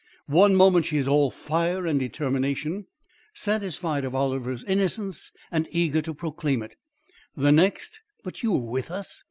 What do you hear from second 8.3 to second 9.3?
you were with us.